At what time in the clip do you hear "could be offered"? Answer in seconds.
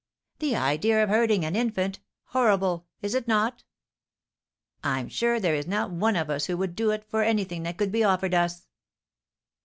7.77-8.33